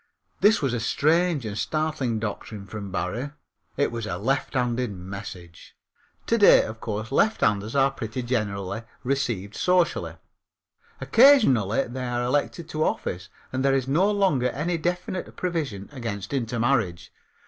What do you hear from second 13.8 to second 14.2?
no